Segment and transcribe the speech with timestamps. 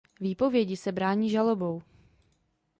[0.21, 1.81] Výpovědi se brání žalobou.